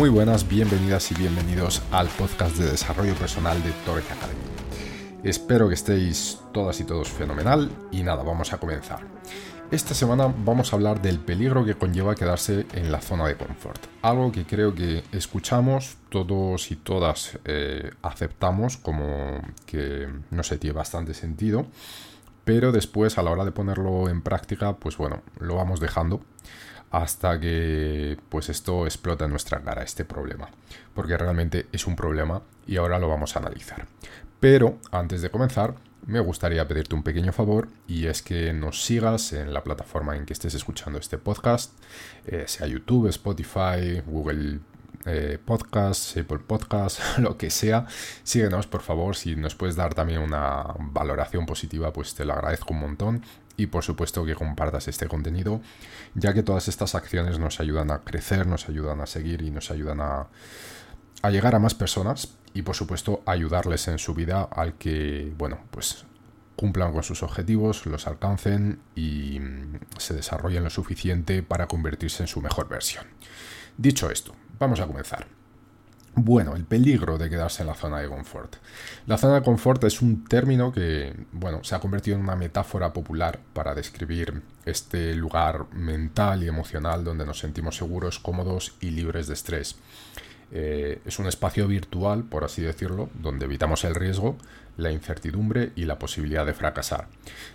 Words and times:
Muy 0.00 0.08
buenas, 0.08 0.48
bienvenidas 0.48 1.12
y 1.12 1.14
bienvenidos 1.14 1.82
al 1.92 2.08
podcast 2.08 2.56
de 2.56 2.70
desarrollo 2.70 3.14
personal 3.16 3.62
de 3.62 3.70
Torres 3.84 4.10
Academy. 4.10 4.40
Espero 5.22 5.68
que 5.68 5.74
estéis 5.74 6.38
todas 6.54 6.80
y 6.80 6.84
todos 6.84 7.10
fenomenal 7.10 7.70
y 7.92 8.02
nada, 8.02 8.22
vamos 8.22 8.54
a 8.54 8.56
comenzar. 8.56 9.00
Esta 9.70 9.92
semana 9.92 10.34
vamos 10.38 10.72
a 10.72 10.76
hablar 10.76 11.02
del 11.02 11.18
peligro 11.18 11.66
que 11.66 11.74
conlleva 11.74 12.14
quedarse 12.14 12.64
en 12.72 12.90
la 12.90 13.02
zona 13.02 13.26
de 13.28 13.36
confort. 13.36 13.78
Algo 14.00 14.32
que 14.32 14.46
creo 14.46 14.74
que 14.74 15.04
escuchamos 15.12 15.98
todos 16.08 16.70
y 16.70 16.76
todas 16.76 17.38
eh, 17.44 17.90
aceptamos 18.00 18.78
como 18.78 19.42
que 19.66 20.08
no 20.30 20.42
sé, 20.42 20.56
tiene 20.56 20.78
bastante 20.78 21.12
sentido, 21.12 21.66
pero 22.44 22.72
después 22.72 23.18
a 23.18 23.22
la 23.22 23.30
hora 23.30 23.44
de 23.44 23.52
ponerlo 23.52 24.08
en 24.08 24.22
práctica, 24.22 24.76
pues 24.76 24.96
bueno, 24.96 25.22
lo 25.38 25.56
vamos 25.56 25.80
dejando 25.80 26.20
hasta 26.90 27.38
que 27.38 28.18
pues 28.28 28.48
esto 28.48 28.84
explota 28.84 29.24
en 29.24 29.30
nuestra 29.30 29.60
cara, 29.62 29.82
este 29.82 30.04
problema. 30.04 30.50
Porque 30.94 31.16
realmente 31.16 31.66
es 31.72 31.86
un 31.86 31.96
problema 31.96 32.42
y 32.66 32.76
ahora 32.76 32.98
lo 32.98 33.08
vamos 33.08 33.36
a 33.36 33.38
analizar. 33.38 33.86
Pero 34.40 34.78
antes 34.90 35.22
de 35.22 35.30
comenzar, 35.30 35.74
me 36.06 36.20
gustaría 36.20 36.66
pedirte 36.66 36.94
un 36.94 37.02
pequeño 37.02 37.32
favor 37.32 37.68
y 37.86 38.06
es 38.06 38.22
que 38.22 38.52
nos 38.52 38.84
sigas 38.84 39.32
en 39.32 39.52
la 39.52 39.62
plataforma 39.62 40.16
en 40.16 40.26
que 40.26 40.32
estés 40.32 40.54
escuchando 40.54 40.98
este 40.98 41.18
podcast, 41.18 41.72
eh, 42.26 42.44
sea 42.46 42.66
YouTube, 42.66 43.08
Spotify, 43.08 44.00
Google 44.06 44.60
eh, 45.06 45.38
Podcast, 45.44 46.16
Apple 46.16 46.40
Podcast, 46.40 47.00
lo 47.18 47.36
que 47.36 47.50
sea. 47.50 47.86
Síguenos, 48.22 48.66
por 48.66 48.82
favor. 48.82 49.16
Si 49.16 49.36
nos 49.36 49.54
puedes 49.54 49.76
dar 49.76 49.94
también 49.94 50.20
una 50.20 50.74
valoración 50.78 51.46
positiva, 51.46 51.92
pues 51.92 52.14
te 52.14 52.24
lo 52.24 52.34
agradezco 52.34 52.74
un 52.74 52.80
montón 52.80 53.22
y 53.60 53.66
por 53.66 53.84
supuesto 53.84 54.24
que 54.24 54.34
compartas 54.34 54.88
este 54.88 55.06
contenido, 55.06 55.60
ya 56.14 56.32
que 56.32 56.42
todas 56.42 56.68
estas 56.68 56.94
acciones 56.94 57.38
nos 57.38 57.60
ayudan 57.60 57.90
a 57.90 58.00
crecer, 58.00 58.46
nos 58.46 58.68
ayudan 58.68 59.00
a 59.00 59.06
seguir 59.06 59.42
y 59.42 59.50
nos 59.50 59.70
ayudan 59.70 60.00
a, 60.00 60.28
llegar 61.30 61.54
a 61.54 61.58
más 61.58 61.74
personas 61.74 62.36
y 62.54 62.62
por 62.62 62.74
supuesto 62.74 63.22
ayudarles 63.26 63.86
en 63.88 63.98
su 63.98 64.14
vida 64.14 64.48
al 64.50 64.74
que, 64.74 65.32
bueno, 65.36 65.58
pues 65.70 66.06
cumplan 66.56 66.92
con 66.92 67.02
sus 67.02 67.22
objetivos, 67.22 67.84
los 67.84 68.06
alcancen 68.06 68.80
y 68.94 69.38
mm, 69.40 69.80
se 69.98 70.14
desarrollen 70.14 70.64
lo 70.64 70.70
suficiente 70.70 71.42
para 71.42 71.68
convertirse 71.68 72.22
en 72.22 72.28
su 72.28 72.40
mejor 72.40 72.68
versión. 72.68 73.04
Dicho 73.76 74.10
esto, 74.10 74.34
vamos 74.60 74.78
a 74.78 74.86
comenzar. 74.86 75.26
Bueno, 76.14 76.54
el 76.54 76.64
peligro 76.64 77.18
de 77.18 77.30
quedarse 77.30 77.62
en 77.62 77.68
la 77.68 77.74
zona 77.74 78.00
de 78.00 78.08
confort. 78.08 78.56
La 79.06 79.16
zona 79.16 79.36
de 79.36 79.42
confort 79.42 79.82
es 79.84 80.02
un 80.02 80.24
término 80.24 80.72
que, 80.72 81.14
bueno, 81.32 81.64
se 81.64 81.74
ha 81.74 81.80
convertido 81.80 82.16
en 82.16 82.24
una 82.24 82.36
metáfora 82.36 82.92
popular 82.92 83.40
para 83.54 83.74
describir 83.74 84.42
este 84.66 85.14
lugar 85.14 85.72
mental 85.72 86.42
y 86.42 86.48
emocional 86.48 87.04
donde 87.04 87.24
nos 87.24 87.38
sentimos 87.38 87.76
seguros, 87.76 88.18
cómodos 88.18 88.74
y 88.80 88.90
libres 88.90 89.28
de 89.28 89.34
estrés. 89.34 89.76
Eh, 90.52 91.00
es 91.04 91.18
un 91.20 91.26
espacio 91.26 91.68
virtual, 91.68 92.24
por 92.24 92.44
así 92.44 92.60
decirlo, 92.60 93.08
donde 93.14 93.44
evitamos 93.46 93.84
el 93.84 93.94
riesgo, 93.94 94.36
la 94.76 94.90
incertidumbre 94.90 95.72
y 95.76 95.84
la 95.84 95.98
posibilidad 95.98 96.44
de 96.44 96.54
fracasar. 96.54 97.06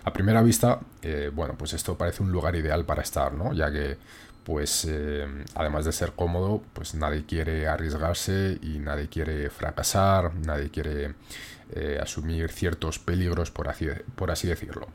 A 0.04 0.12
primera 0.14 0.42
vista, 0.42 0.80
eh, 1.02 1.30
bueno, 1.32 1.56
pues 1.58 1.74
esto 1.74 1.98
parece 1.98 2.22
un 2.22 2.32
lugar 2.32 2.56
ideal 2.56 2.86
para 2.86 3.02
estar, 3.02 3.34
¿no? 3.34 3.52
Ya 3.52 3.70
que 3.70 3.98
pues 4.46 4.86
eh, 4.88 5.26
además 5.56 5.84
de 5.86 5.90
ser 5.90 6.12
cómodo, 6.12 6.62
pues 6.72 6.94
nadie 6.94 7.26
quiere 7.26 7.66
arriesgarse 7.66 8.60
y 8.62 8.78
nadie 8.78 9.08
quiere 9.08 9.50
fracasar, 9.50 10.36
nadie 10.36 10.70
quiere 10.70 11.16
eh, 11.72 11.98
asumir 12.00 12.52
ciertos 12.52 13.00
peligros, 13.00 13.50
por 13.50 13.68
así, 13.68 13.88
por 14.14 14.30
así, 14.30 14.46
decirlo. 14.46 14.86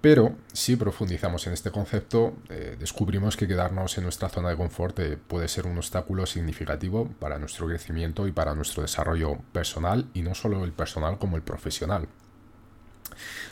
Pero 0.00 0.34
si 0.52 0.74
profundizamos 0.74 1.46
en 1.46 1.52
este 1.52 1.70
concepto, 1.70 2.38
eh, 2.48 2.74
descubrimos 2.76 3.36
que 3.36 3.46
quedarnos 3.46 3.98
en 3.98 4.02
nuestra 4.02 4.28
zona 4.28 4.48
de 4.48 4.56
confort 4.56 4.98
puede 5.28 5.46
ser 5.46 5.68
un 5.68 5.78
obstáculo 5.78 6.26
significativo 6.26 7.08
para 7.20 7.38
nuestro 7.38 7.68
crecimiento 7.68 8.26
y 8.26 8.32
para 8.32 8.56
nuestro 8.56 8.82
desarrollo 8.82 9.38
personal, 9.52 10.08
y 10.12 10.22
no 10.22 10.34
solo 10.34 10.64
el 10.64 10.72
personal 10.72 11.18
como 11.18 11.36
el 11.36 11.42
profesional. 11.42 12.08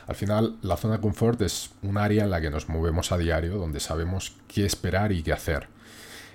Al 0.06 0.14
final, 0.14 0.56
la 0.62 0.76
zona 0.76 0.94
de 0.94 1.00
confort 1.00 1.40
es 1.42 1.70
un 1.82 1.98
área 1.98 2.24
en 2.24 2.30
la 2.30 2.40
que 2.40 2.50
nos 2.50 2.68
movemos 2.68 3.12
a 3.12 3.18
diario, 3.18 3.56
donde 3.56 3.80
sabemos 3.80 4.36
qué 4.48 4.64
esperar 4.64 5.12
y 5.12 5.22
qué 5.22 5.32
hacer. 5.32 5.68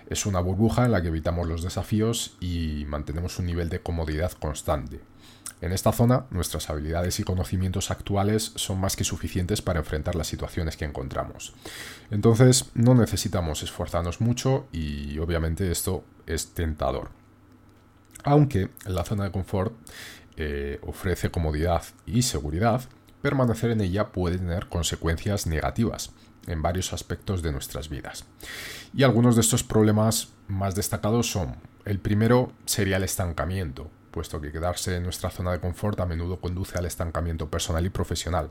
Es 0.09 0.25
una 0.25 0.40
burbuja 0.40 0.85
en 0.85 0.91
la 0.91 1.01
que 1.01 1.09
evitamos 1.09 1.47
los 1.47 1.63
desafíos 1.63 2.35
y 2.39 2.85
mantenemos 2.88 3.38
un 3.38 3.45
nivel 3.45 3.69
de 3.69 3.81
comodidad 3.81 4.31
constante. 4.31 5.01
En 5.62 5.73
esta 5.73 5.91
zona, 5.91 6.25
nuestras 6.31 6.69
habilidades 6.69 7.19
y 7.19 7.23
conocimientos 7.23 7.91
actuales 7.91 8.53
son 8.56 8.79
más 8.79 8.95
que 8.95 9.03
suficientes 9.03 9.62
para 9.62 9.79
enfrentar 9.79 10.16
las 10.16 10.28
situaciones 10.28 10.78
que 10.78 10.85
encontramos. 10.85 11.53
Entonces, 12.12 12.72
no 12.75 12.95
necesitamos 12.95 13.62
esforzarnos 13.62 14.22
mucho 14.22 14.68
y 14.72 15.19
obviamente 15.19 15.69
esto 15.69 16.06
es 16.25 16.53
tentador. 16.53 17.09
Aunque 18.23 18.69
la 18.85 19.03
zona 19.03 19.25
de 19.25 19.31
confort 19.31 19.73
eh, 20.38 20.79
ofrece 20.81 21.29
comodidad 21.29 21.84
y 22.06 22.22
seguridad, 22.22 22.84
permanecer 23.22 23.72
en 23.72 23.81
ella 23.81 24.07
puede 24.07 24.38
tener 24.38 24.68
consecuencias 24.68 25.47
negativas 25.47 26.12
en 26.47 26.62
varios 26.62 26.94
aspectos 26.94 27.41
de 27.41 27.52
nuestras 27.52 27.90
vidas. 27.90 28.25
Y 28.94 29.03
algunos 29.03 29.35
de 29.35 29.41
estos 29.41 29.63
problemas 29.63 30.30
más 30.47 30.75
destacados 30.75 31.31
son, 31.31 31.56
el 31.85 32.00
primero 32.00 32.52
sería 32.66 32.97
el 32.97 33.03
estancamiento, 33.03 33.90
puesto 34.12 34.41
que 34.41 34.52
quedarse 34.52 34.96
en 34.96 35.03
nuestra 35.03 35.30
zona 35.30 35.52
de 35.52 35.59
confort 35.59 36.00
a 36.00 36.06
menudo 36.06 36.40
conduce 36.40 36.78
al 36.78 36.85
estancamiento 36.85 37.50
personal 37.50 37.85
y 37.85 37.90
profesional. 37.90 38.50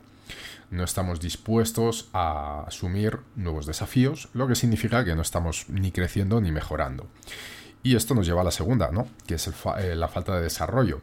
No 0.71 0.83
estamos 0.83 1.19
dispuestos 1.19 2.09
a 2.13 2.63
asumir 2.67 3.19
nuevos 3.35 3.65
desafíos, 3.65 4.29
lo 4.33 4.47
que 4.47 4.55
significa 4.55 5.03
que 5.03 5.15
no 5.15 5.21
estamos 5.21 5.65
ni 5.67 5.91
creciendo 5.91 6.39
ni 6.39 6.51
mejorando. 6.51 7.07
Y 7.81 7.95
esto 7.95 8.13
nos 8.13 8.27
lleva 8.27 8.41
a 8.41 8.45
la 8.45 8.51
segunda, 8.51 8.91
¿no? 8.91 9.07
que 9.25 9.35
es 9.35 9.49
eh, 9.77 9.95
la 9.95 10.09
falta 10.09 10.35
de 10.35 10.41
desarrollo 10.41 11.01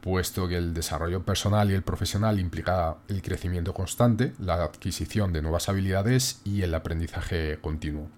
puesto 0.00 0.48
que 0.48 0.56
el 0.56 0.74
desarrollo 0.74 1.22
personal 1.22 1.70
y 1.70 1.74
el 1.74 1.82
profesional 1.82 2.38
implica 2.38 2.96
el 3.08 3.22
crecimiento 3.22 3.74
constante, 3.74 4.32
la 4.38 4.54
adquisición 4.54 5.32
de 5.32 5.42
nuevas 5.42 5.68
habilidades 5.68 6.40
y 6.44 6.62
el 6.62 6.74
aprendizaje 6.74 7.58
continuo. 7.60 8.08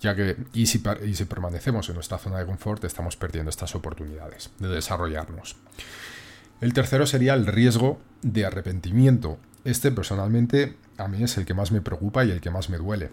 Ya 0.00 0.14
que, 0.14 0.36
y 0.52 0.66
si, 0.66 0.82
y 1.04 1.14
si 1.14 1.24
permanecemos 1.24 1.88
en 1.88 1.96
nuestra 1.96 2.18
zona 2.18 2.38
de 2.38 2.46
confort, 2.46 2.84
estamos 2.84 3.16
perdiendo 3.16 3.50
estas 3.50 3.74
oportunidades 3.74 4.50
de 4.58 4.68
desarrollarnos. 4.68 5.56
El 6.60 6.72
tercero 6.72 7.06
sería 7.06 7.34
el 7.34 7.46
riesgo 7.46 8.00
de 8.22 8.46
arrepentimiento. 8.46 9.38
Este 9.64 9.90
personalmente 9.90 10.76
a 10.96 11.08
mí 11.08 11.22
es 11.22 11.36
el 11.36 11.46
que 11.46 11.54
más 11.54 11.72
me 11.72 11.80
preocupa 11.80 12.24
y 12.24 12.30
el 12.30 12.40
que 12.40 12.50
más 12.50 12.70
me 12.70 12.78
duele, 12.78 13.10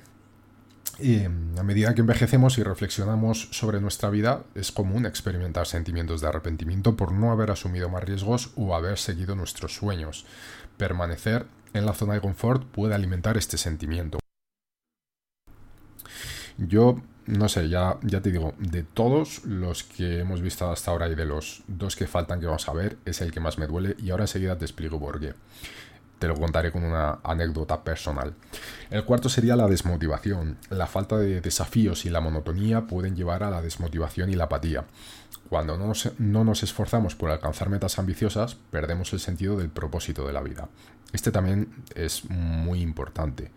a 0.97 1.63
medida 1.63 1.93
que 1.93 2.01
envejecemos 2.01 2.57
y 2.57 2.63
reflexionamos 2.63 3.49
sobre 3.51 3.81
nuestra 3.81 4.09
vida, 4.09 4.43
es 4.55 4.71
común 4.71 5.05
experimentar 5.05 5.67
sentimientos 5.67 6.21
de 6.21 6.27
arrepentimiento 6.27 6.95
por 6.95 7.11
no 7.11 7.31
haber 7.31 7.51
asumido 7.51 7.89
más 7.89 8.03
riesgos 8.03 8.51
o 8.55 8.75
haber 8.75 8.97
seguido 8.97 9.35
nuestros 9.35 9.75
sueños. 9.75 10.25
Permanecer 10.77 11.47
en 11.73 11.85
la 11.85 11.93
zona 11.93 12.13
de 12.13 12.21
confort 12.21 12.63
puede 12.67 12.95
alimentar 12.95 13.35
este 13.37 13.57
sentimiento. 13.57 14.19
Yo, 16.57 17.01
no 17.25 17.49
sé, 17.49 17.67
ya, 17.67 17.97
ya 18.01 18.21
te 18.21 18.31
digo, 18.31 18.53
de 18.57 18.83
todos 18.83 19.43
los 19.43 19.83
que 19.83 20.19
hemos 20.19 20.41
visto 20.41 20.71
hasta 20.71 20.91
ahora 20.91 21.09
y 21.09 21.15
de 21.15 21.25
los 21.25 21.63
dos 21.67 21.97
que 21.97 22.07
faltan 22.07 22.39
que 22.39 22.45
vamos 22.45 22.69
a 22.69 22.73
ver, 22.73 22.97
es 23.03 23.19
el 23.19 23.33
que 23.33 23.41
más 23.41 23.57
me 23.57 23.67
duele 23.67 23.97
y 23.99 24.11
ahora 24.11 24.23
enseguida 24.23 24.57
te 24.57 24.63
explico 24.63 24.97
por 24.97 25.19
qué 25.19 25.33
te 26.19 26.27
lo 26.27 26.35
contaré 26.35 26.71
con 26.71 26.83
una 26.83 27.19
anécdota 27.23 27.83
personal. 27.83 28.33
El 28.89 29.03
cuarto 29.05 29.29
sería 29.29 29.55
la 29.55 29.67
desmotivación. 29.67 30.57
La 30.69 30.87
falta 30.87 31.17
de 31.17 31.41
desafíos 31.41 32.05
y 32.05 32.09
la 32.09 32.21
monotonía 32.21 32.87
pueden 32.87 33.15
llevar 33.15 33.43
a 33.43 33.49
la 33.49 33.61
desmotivación 33.61 34.29
y 34.29 34.35
la 34.35 34.45
apatía. 34.45 34.85
Cuando 35.49 35.77
no 35.77 35.87
nos, 35.87 36.11
no 36.17 36.43
nos, 36.43 36.63
esforzamos 36.63 37.15
por 37.15 37.29
alcanzar 37.29 37.69
metas 37.69 37.99
ambiciosas, 37.99 38.55
perdemos 38.71 39.13
el 39.13 39.19
sentido 39.19 39.57
del 39.57 39.69
propósito 39.69 40.25
de 40.25 40.33
la 40.33 40.41
vida. 40.41 40.69
Este 41.13 41.31
también 41.31 41.83
es 41.93 42.29
muy 42.29 42.81
importante, 42.81 43.51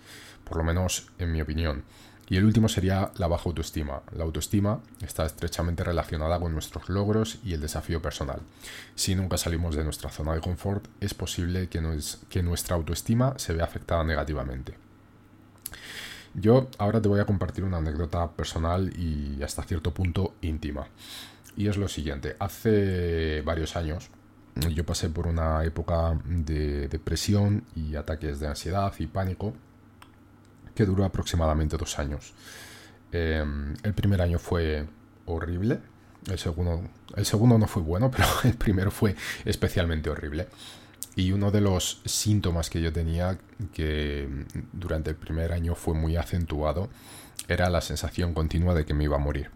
por 0.44 0.58
lo 0.58 0.64
menos 0.64 1.08
en 1.18 1.32
mi 1.32 1.40
opinión. 1.40 1.84
Y 2.30 2.36
el 2.36 2.44
último 2.44 2.68
sería 2.68 3.10
la 3.16 3.26
baja 3.26 3.44
autoestima. 3.46 4.02
La 4.12 4.24
autoestima 4.24 4.80
está 5.00 5.24
estrechamente 5.24 5.82
relacionada 5.82 6.38
con 6.38 6.52
nuestros 6.52 6.88
logros 6.88 7.38
y 7.42 7.54
el 7.54 7.60
desafío 7.60 8.02
personal. 8.02 8.40
Si 8.94 9.14
nunca 9.14 9.38
salimos 9.38 9.74
de 9.74 9.84
nuestra 9.84 10.10
zona 10.10 10.34
de 10.34 10.40
confort, 10.40 10.86
es 11.00 11.14
posible 11.14 11.68
que, 11.68 11.80
nuestra 12.42 12.76
autoestima 12.76 13.34
se 13.38 13.54
vea 13.54 13.64
afectada 13.64 14.04
negativamente. 14.04 14.74
Yo 16.34 16.68
ahora 16.76 17.00
te 17.00 17.08
voy 17.08 17.20
a 17.20 17.24
compartir 17.24 17.64
una 17.64 17.78
anécdota 17.78 18.30
personal 18.30 18.92
y 18.98 19.42
hasta 19.42 19.62
cierto 19.62 19.94
punto 19.94 20.34
íntima. 20.42 20.86
Y 21.56 21.68
es 21.68 21.78
lo 21.78 21.88
siguiente, 21.88 22.36
hace 22.38 23.42
varios 23.42 23.74
años 23.74 24.10
yo 24.74 24.84
pasé 24.84 25.08
por 25.08 25.26
una 25.26 25.64
época 25.64 26.18
de 26.24 26.88
depresión 26.88 27.64
y 27.76 27.94
ataques 27.94 28.40
de 28.40 28.48
ansiedad 28.48 28.92
y 28.98 29.06
pánico 29.06 29.54
que 30.78 30.86
duró 30.86 31.04
aproximadamente 31.04 31.76
dos 31.76 31.98
años. 31.98 32.34
Em, 33.10 33.74
el 33.82 33.94
primer 33.94 34.22
año 34.22 34.38
fue 34.38 34.86
horrible, 35.26 35.80
el 36.30 36.38
segundo, 36.38 36.88
el 37.16 37.26
segundo 37.26 37.58
no 37.58 37.66
fue 37.66 37.82
bueno, 37.82 38.10
pero 38.16 38.28
el 38.44 38.54
primero 38.54 38.92
fue 38.92 39.16
especialmente 39.44 40.08
horrible. 40.08 40.46
Y 41.16 41.32
uno 41.32 41.50
de 41.50 41.62
los 41.62 42.00
síntomas 42.04 42.70
que 42.70 42.80
yo 42.80 42.92
tenía, 42.92 43.40
que 43.72 44.28
durante 44.72 45.10
el 45.10 45.16
primer 45.16 45.50
año 45.50 45.74
fue 45.74 45.94
muy 45.94 46.14
acentuado, 46.14 46.90
era 47.48 47.70
la 47.70 47.80
sensación 47.80 48.32
continua 48.32 48.72
de 48.72 48.84
que 48.84 48.94
me 48.94 49.02
iba 49.02 49.16
a 49.16 49.18
morir. 49.18 49.50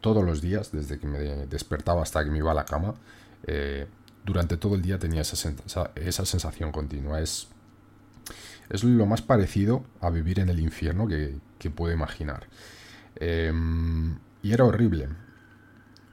Todos 0.00 0.24
los 0.24 0.40
días, 0.40 0.72
desde 0.72 0.98
que 0.98 1.06
me 1.06 1.18
despertaba 1.46 2.00
hasta 2.00 2.24
que 2.24 2.30
me 2.30 2.38
iba 2.38 2.52
a 2.52 2.54
la 2.54 2.64
cama, 2.64 2.94
eh, 3.46 3.86
durante 4.24 4.56
todo 4.56 4.76
el 4.76 4.80
día 4.80 4.98
tenía 4.98 5.20
esa, 5.20 5.90
esa 5.94 6.24
sensación 6.24 6.72
continua. 6.72 7.20
Es 7.20 7.48
es 8.72 8.84
lo 8.84 9.04
más 9.04 9.20
parecido 9.20 9.84
a 10.00 10.08
vivir 10.08 10.40
en 10.40 10.48
el 10.48 10.58
infierno 10.58 11.06
que, 11.06 11.38
puedo 11.70 11.92
imaginar. 11.92 12.48
Em, 13.16 14.18
y 14.42 14.52
era 14.52 14.64
horrible. 14.64 15.08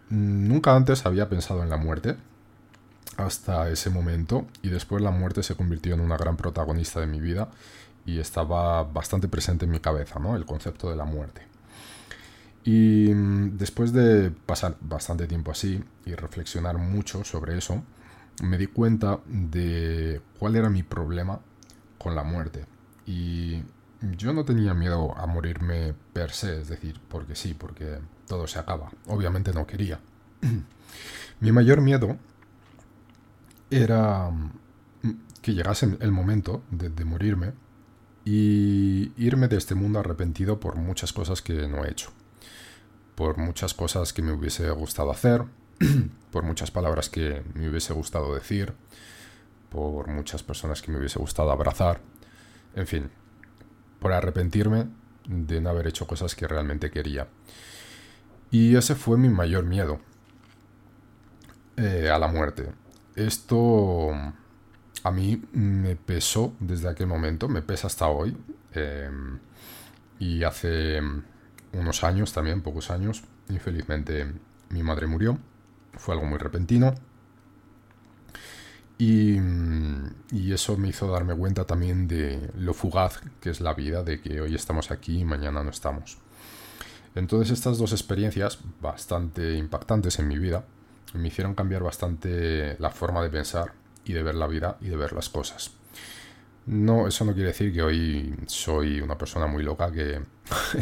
Nunca 0.10 0.76
antes 0.76 1.06
había 1.06 1.30
pensado 1.30 1.64
en 1.64 1.70
la 1.70 1.78
muerte 1.78 2.18
hasta 3.18 3.70
ese 3.70 3.90
momento 3.90 4.46
y 4.62 4.70
después 4.70 5.02
la 5.02 5.10
muerte 5.10 5.42
se 5.42 5.56
convirtió 5.56 5.94
en 5.96 6.02
una 6.02 6.18
gran 6.18 6.36
protagonista 6.36 7.00
de 7.00 7.08
mi 7.08 7.20
vida 7.20 7.50
y 8.06 8.20
estaba 8.20 8.84
bastante 8.84 9.28
presente 9.28 9.66
en 9.66 9.72
mi 9.72 9.80
cabeza, 9.80 10.20
¿no? 10.20 10.36
El 10.36 10.46
concepto 10.46 10.90
de 10.90 10.98
la 10.98 11.06
muerte. 11.06 11.42
Y 12.66 13.14
mm, 13.14 13.58
después 13.58 13.94
de 13.94 14.32
pasar 14.32 14.76
bastante 14.82 15.28
tiempo 15.28 15.52
así 15.52 15.82
y 16.06 16.14
reflexionar 16.14 16.78
mucho 16.78 17.24
sobre 17.24 17.58
eso, 17.58 17.82
me 18.44 18.58
di 18.58 18.68
cuenta 18.68 19.20
de 19.28 20.22
cuál 20.38 20.58
era 20.58 20.70
mi 20.70 20.84
problema 20.84 21.40
con 22.00 22.16
la 22.16 22.24
muerte. 22.24 22.66
Y 23.06 23.64
yo 24.02 24.34
no 24.34 24.46
tenía 24.46 24.74
miedo 24.74 25.16
a 25.18 25.28
morirme 25.28 25.94
per 26.14 26.32
se, 26.32 26.62
es 26.62 26.70
decir, 26.70 27.00
porque 27.08 27.36
sí, 27.36 27.54
porque 27.54 28.00
todo 28.28 28.48
se 28.48 28.58
acaba. 28.58 28.90
Obviamente 29.08 29.54
no 29.54 29.68
quería. 29.68 30.00
Mi 31.40 31.52
mayor 31.52 31.82
miedo 31.82 32.18
era 33.70 34.32
mm, 34.32 35.12
que 35.42 35.54
llegase 35.54 35.98
el 36.00 36.12
momento 36.12 36.64
de, 36.72 36.90
de, 36.90 37.06
morirme 37.06 37.54
y 38.26 39.12
irme 39.18 39.48
de 39.48 39.58
este 39.58 39.76
mundo 39.76 40.00
arrepentido 40.00 40.60
por 40.60 40.76
muchas 40.76 41.14
cosas 41.14 41.42
que 41.42 41.68
no 41.68 41.84
he 41.84 41.92
hecho. 41.92 42.12
Por 43.16 43.38
muchas 43.38 43.74
cosas 43.74 44.14
que 44.14 44.22
me 44.22 44.32
hubiese 44.32 44.70
gustado 44.72 45.12
hacer, 45.12 45.44
por 46.32 46.44
muchas 46.44 46.72
palabras 46.72 47.10
que 47.10 47.44
me 47.54 47.70
hubiese 47.70 47.94
gustado 47.94 48.34
decir, 48.34 48.74
por 49.70 50.08
muchas 50.08 50.44
personas 50.44 50.82
que 50.82 50.92
me 50.92 50.98
hubiese 50.98 51.20
gustado 51.20 51.52
abrazar, 51.52 52.02
en 52.76 52.88
fin, 52.88 53.10
por 54.00 54.14
arrepentirme 54.14 54.88
de 55.28 55.62
no 55.62 55.70
haber 55.70 55.88
hecho 55.88 56.08
cosas 56.08 56.36
que 56.36 56.48
realmente 56.48 56.90
quería. 56.90 57.28
Y 58.52 58.76
ese 58.76 58.96
fue 58.96 59.18
mi 59.18 59.30
mayor 59.30 59.66
miedo 59.66 60.00
eh, 61.78 62.10
a 62.10 62.18
la 62.18 62.28
muerte. 62.28 62.72
Esto 63.16 64.12
a 65.04 65.12
mí 65.12 65.42
me 65.54 65.96
pesó 65.96 66.54
desde 66.60 66.90
aquel 66.90 67.08
momento, 67.08 67.48
me 67.48 67.62
pesa 67.62 67.88
hasta 67.88 68.08
hoy. 68.08 68.36
Em, 68.74 69.40
y 70.20 70.44
hace 70.44 71.00
unos 71.74 72.04
años 72.04 72.34
también, 72.34 72.62
pocos 72.62 72.92
años, 72.92 73.24
infelizmente 73.50 74.34
mi 74.70 74.84
madre 74.84 75.08
murió. 75.08 75.38
Fue 75.94 76.16
algo 76.16 76.26
muy 76.26 76.38
repentino. 76.38 76.94
Y, 79.02 79.40
eso 80.54 80.76
me 80.76 80.90
hizo 80.90 81.10
darme 81.10 81.34
cuenta 81.34 81.66
también 81.66 82.08
de 82.08 82.52
lo 82.58 82.74
fugaz 82.74 83.22
que 83.40 83.50
es 83.50 83.62
la 83.62 83.74
vida, 83.74 84.04
de 84.04 84.20
que 84.20 84.42
hoy 84.42 84.54
estamos 84.56 84.92
aquí 84.92 85.20
y 85.22 85.26
mañana 85.26 85.64
no 85.64 85.70
estamos. 85.70 86.18
Entonces 87.16 87.52
estas 87.52 87.78
dos 87.78 87.94
experiencias, 87.94 88.60
bastante 88.82 89.54
impactantes 89.56 90.20
en 90.20 90.28
mi 90.28 90.38
vida, 90.38 90.66
me 91.14 91.30
hicieron 91.30 91.56
cambiar 91.56 91.82
bastante 91.82 92.76
la 92.80 92.90
forma 92.90 93.24
de 93.24 93.30
pensar 93.30 93.72
y 94.04 94.12
de 94.12 94.22
ver 94.22 94.36
la 94.36 94.48
vida 94.48 94.78
y 94.82 94.90
de 94.90 94.98
ver 94.98 95.14
las 95.14 95.30
cosas. 95.30 95.72
No, 96.66 97.08
eso 97.08 97.24
no 97.24 97.34
quiere 97.34 97.50
decir 97.50 97.72
que 97.74 97.82
hoy 97.82 98.36
soy 98.48 99.00
una 99.00 99.18
persona 99.18 99.48
muy 99.48 99.64
loca 99.64 99.92
que 99.94 100.22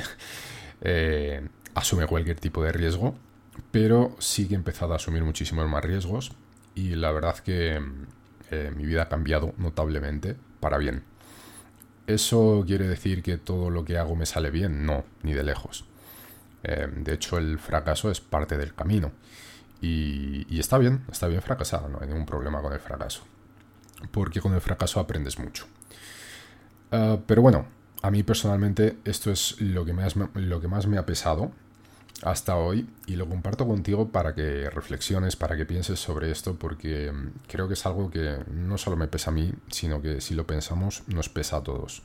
eh, 0.81 1.47
asume 1.75 2.07
cualquier 2.07 2.39
tipo 2.39 2.63
de 2.63 2.71
riesgo, 2.71 3.15
pero 3.69 4.15
sí 4.17 4.47
que 4.47 4.55
he 4.55 4.57
empezado 4.57 4.93
a 4.93 4.95
asumir 4.95 5.23
muchísimos 5.23 5.69
más 5.69 5.85
riesgos 5.85 6.31
y 6.77 6.93
la 6.93 7.11
verdad 7.11 7.39
que 7.39 7.81
eh, 8.51 8.71
mi 8.75 8.85
vida 8.85 9.03
ha 9.03 9.09
cambiado 9.09 9.55
notablemente 9.57 10.35
para 10.59 10.77
bien. 10.77 11.03
¿Eso 12.05 12.63
quiere 12.67 12.87
decir 12.87 13.23
que 13.23 13.37
todo 13.37 13.71
lo 13.71 13.83
que 13.83 13.97
hago 13.97 14.15
me 14.15 14.27
sale 14.27 14.51
bien? 14.51 14.85
No, 14.85 15.03
ni 15.23 15.33
de 15.33 15.43
lejos. 15.43 15.85
Eh, 16.63 16.87
de 16.95 17.13
hecho, 17.15 17.39
el 17.39 17.57
fracaso 17.57 18.11
es 18.11 18.21
parte 18.21 18.57
del 18.57 18.75
camino. 18.75 19.11
Y, 19.81 20.59
está 20.59 20.77
bien, 20.77 21.03
está 21.11 21.27
bien 21.27 21.41
fracasar, 21.41 21.89
no 21.89 21.99
hay 21.99 22.07
ningún 22.07 22.27
problema 22.27 22.61
con 22.61 22.71
el 22.71 22.79
fracaso. 22.79 23.23
Porque 24.11 24.39
con 24.39 24.53
el 24.53 24.61
fracaso 24.61 24.99
aprendes 24.99 25.39
mucho. 25.39 25.65
Ah, 26.91 27.17
pero 27.25 27.41
bueno, 27.41 27.65
a 28.03 28.11
mí 28.11 28.21
personalmente 28.21 28.99
esto 29.03 29.31
es 29.31 29.59
lo 29.59 29.83
que, 29.83 29.93
lo 30.35 30.61
que 30.61 30.67
más 30.67 30.85
me 30.85 30.99
ha 30.99 31.05
pesado 31.07 31.51
hasta 32.23 32.57
hoy 32.57 32.87
y 33.05 33.15
lo 33.15 33.29
comparto 33.29 33.67
contigo 33.67 34.09
para 34.09 34.33
que 34.33 34.69
reflexiones, 34.69 35.35
para 35.35 35.55
que 35.55 35.65
pienses 35.65 35.99
sobre 35.99 36.31
esto, 36.31 36.55
porque 36.55 37.11
mm, 37.11 37.31
creo 37.47 37.67
que 37.67 37.75
es 37.75 37.85
algo 37.85 38.09
que 38.09 38.39
no 38.51 38.77
solo 38.77 38.95
me 38.95 39.07
pesa 39.07 39.31
a 39.31 39.33
mí, 39.33 39.53
sino 39.69 40.01
que 40.01 40.21
si 40.21 40.33
lo 40.33 40.47
pensamos 40.47 41.03
nos 41.07 41.29
pesa 41.29 41.57
a 41.57 41.63
todos. 41.63 42.01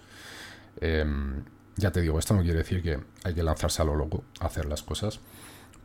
Em, 0.81 1.45
ya 1.77 1.91
te 1.91 2.01
digo, 2.01 2.19
esto 2.19 2.35
no 2.35 2.43
quiere 2.43 2.59
decir 2.59 2.83
que 2.83 2.99
hay 3.25 3.35
que 3.35 3.43
lanzarse 3.43 3.83
a 3.83 3.85
lo 3.85 3.97
loco 3.97 4.25
a 4.41 4.47
hacer 4.47 4.67
las 4.67 4.83
cosas, 4.83 5.21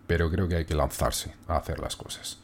pero 0.06 0.30
creo 0.30 0.48
que 0.48 0.56
hay 0.58 0.66
que 0.66 0.75
lanzarse 0.75 1.34
a 1.48 1.58
hacer 1.58 1.80
las 1.80 1.96
cosas. 1.96 2.40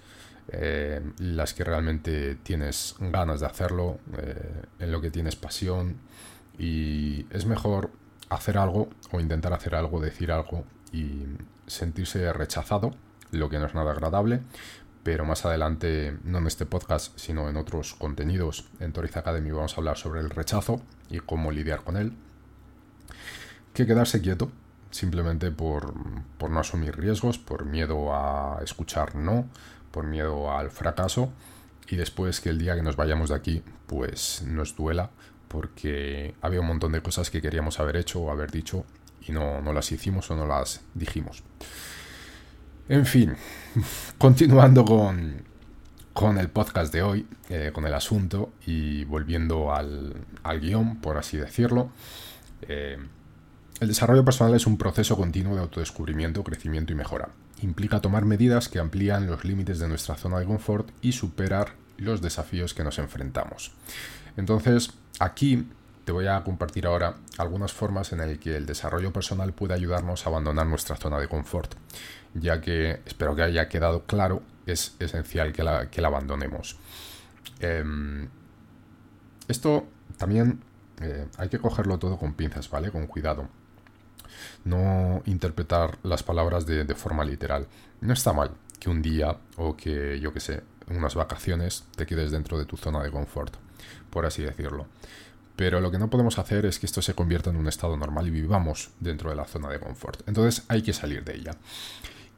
Em, 0.50 1.13
las 1.19 1.53
que 1.53 1.63
realmente 1.63 2.36
tienes 2.36 2.96
ganas 3.00 3.39
de 3.41 3.46
hacerlo, 3.48 4.00
eh, 4.17 4.63
en 4.79 4.91
lo 4.91 5.01
que 5.01 5.12
tienes 5.12 5.36
pasión, 5.36 5.98
y 6.57 7.25
es 7.31 7.46
mejor 7.46 7.91
hacer 8.29 8.57
algo 8.57 8.89
o 9.12 9.19
intentar 9.19 9.53
hacer 9.53 9.75
algo, 9.75 10.00
decir 10.00 10.31
algo 10.31 10.65
y 10.93 11.25
sentirse 11.67 12.31
rechazado, 12.31 12.91
lo 13.31 13.50
que 13.50 13.59
no 13.59 13.65
es 13.65 13.75
nada 13.75 13.91
agradable, 13.91 14.41
pero 15.03 15.25
más 15.25 15.45
adelante, 15.45 16.17
no 16.23 16.38
en 16.38 16.47
este 16.47 16.65
podcast, 16.65 17.17
sino 17.17 17.50
en 17.50 17.57
otros 17.57 17.93
contenidos 17.95 18.69
en 18.79 18.93
Toriz 18.93 19.17
Academy 19.17 19.51
vamos 19.51 19.73
a 19.73 19.81
hablar 19.81 19.97
sobre 19.97 20.21
el 20.21 20.29
rechazo 20.29 20.81
y 21.09 21.19
cómo 21.19 21.51
lidiar 21.51 21.83
con 21.83 21.97
él. 21.97 22.13
Que 23.73 23.85
quedarse 23.85 24.21
quieto, 24.21 24.50
simplemente 24.91 25.51
por, 25.51 25.93
por 26.38 26.51
no 26.51 26.59
asumir 26.59 26.95
riesgos, 26.95 27.38
por 27.38 27.65
miedo 27.65 28.15
a 28.15 28.59
escuchar 28.63 29.15
no, 29.15 29.50
por 29.91 30.05
miedo 30.05 30.51
al 30.51 30.69
fracaso 30.69 31.33
y 31.89 31.97
después 31.97 32.39
que 32.39 32.50
el 32.50 32.59
día 32.59 32.75
que 32.75 32.81
nos 32.81 32.95
vayamos 32.95 33.29
de 33.29 33.35
aquí, 33.35 33.63
pues 33.88 34.43
nos 34.47 34.75
duela 34.75 35.09
porque 35.47 36.33
había 36.41 36.62
un 36.62 36.67
montón 36.67 36.93
de 36.93 37.01
cosas 37.01 37.29
que 37.29 37.41
queríamos 37.41 37.79
haber 37.79 37.97
hecho 37.97 38.21
o 38.21 38.31
haber 38.31 38.51
dicho 38.51 38.85
y 39.27 39.32
no, 39.32 39.62
las 39.74 39.92
hicimos 39.92 40.30
o 40.32 40.36
no 40.36 40.46
las 40.46 40.82
dijimos. 40.94 41.44
En 42.89 43.06
fin, 43.06 43.36
continuando 44.18 44.86
con, 44.86 45.44
con 46.13 46.38
el 46.38 46.50
podcast 46.50 46.94
de 46.94 47.01
hoy, 47.01 47.27
eh, 47.50 47.72
con 47.74 47.86
el 47.86 47.94
asunto 47.94 48.53
y 48.65 49.06
volviendo 49.06 49.74
al, 49.74 50.13
al 50.44 50.60
guion, 50.60 50.98
por 50.98 51.18
así 51.18 51.38
decirlo. 51.38 51.89
Eh, 52.63 52.98
el 53.80 53.88
desarrollo 53.88 54.24
personal 54.24 54.56
es 54.56 54.68
un 54.68 54.77
proceso 54.77 55.18
continuo 55.18 55.56
de 55.56 55.62
autodescubrimiento, 55.62 56.44
crecimiento 56.44 56.94
y 56.94 56.96
mejora. 56.96 57.30
Implica 57.62 58.01
tomar 58.01 58.25
medidas 58.25 58.70
que 58.70 58.80
amplían 58.80 59.27
los 59.27 59.44
límites 59.44 59.80
de 59.80 59.88
nuestra 59.88 60.15
zona 60.15 60.39
de 60.39 60.46
confort 60.46 60.89
y 61.01 61.13
superar 61.13 61.74
los 61.98 62.22
desafíos 62.22 62.74
que 62.74 62.84
nos 62.84 63.00
enfrentamos. 63.00 63.72
Entonces, 64.38 64.92
aquí 65.20 65.65
te 66.05 66.12
voy 66.12 66.27
a 66.27 66.43
compartir 66.43 66.86
ahora 66.86 67.15
algunas 67.38 67.72
formas 67.72 68.12
en 68.12 68.19
las 68.19 68.38
que 68.38 68.55
el 68.55 68.65
desarrollo 68.65 69.12
personal 69.13 69.53
puede 69.53 69.74
ayudarnos 69.74 70.25
a 70.25 70.29
abandonar 70.29 70.67
nuestra 70.67 70.95
zona 70.95 71.19
de 71.19 71.27
confort, 71.27 71.74
ya 72.33 72.60
que 72.62 73.01
espero 73.05 73.36
que 73.36 73.43
haya 73.43 73.69
quedado 73.69 74.03
claro, 74.05 74.41
es 74.65 74.95
esencial 75.00 75.53
que 75.53 75.63
la, 75.63 75.88
abandonemos. 76.03 76.77
Em, 77.60 78.27
esto 79.48 79.88
también 80.17 80.62
eh, 81.01 81.27
hay 81.38 81.50
que 81.50 81.60
cogerlo 81.60 82.00
todo 82.00 82.17
con 82.17 82.33
pinzas, 82.33 82.69
¿vale? 82.69 82.91
Con 82.91 83.07
cuidado. 83.07 83.48
no 84.65 85.22
interpretar 85.25 85.98
las 86.03 86.24
palabras 86.24 86.65
de, 86.65 86.86
forma 86.95 87.24
literal. 87.24 87.67
No 88.01 88.13
está 88.13 88.33
mal 88.33 88.51
que 88.79 88.89
un 88.89 89.01
día 89.01 89.38
o 89.57 89.75
que, 89.75 90.19
yo 90.19 90.33
que 90.33 90.39
sé, 90.39 90.63
unas 90.88 91.15
vacaciones 91.15 91.86
te 91.95 92.05
quedes 92.05 92.31
dentro 92.31 92.57
de 92.57 92.65
tu 92.65 92.77
zona 92.77 93.01
de 93.03 93.12
confort, 93.12 93.55
por 94.10 94.25
así 94.25 94.43
decirlo. 94.43 94.88
Pero 95.55 95.79
lo 95.79 95.91
que 95.91 96.00
no 96.00 96.10
podemos 96.10 96.39
hacer 96.39 96.65
es 96.65 96.79
que 96.79 96.86
esto 96.86 97.01
se 97.01 97.13
convierta 97.13 97.50
en 97.50 97.57
un 97.57 97.67
estado 97.67 97.95
normal 97.95 98.27
y 98.27 98.31
vivamos 98.31 98.89
dentro 99.00 99.29
de 99.29 99.36
la 99.36 99.45
zona 99.45 99.69
de 99.69 99.79
confort. 99.79 100.27
Entonces 100.27 100.65
hay 100.67 100.81
que 100.81 100.93
salir 100.93 101.24
de 101.24 101.36
ella. 101.36 101.57